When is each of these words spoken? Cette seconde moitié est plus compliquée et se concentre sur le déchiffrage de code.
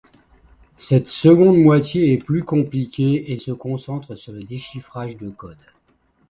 Cette 0.77 1.07
seconde 1.09 1.57
moitié 1.59 2.11
est 2.13 2.17
plus 2.17 2.43
compliquée 2.43 3.31
et 3.31 3.37
se 3.37 3.51
concentre 3.51 4.15
sur 4.15 4.33
le 4.33 4.41
déchiffrage 4.43 5.15
de 5.15 5.29
code. 5.29 5.59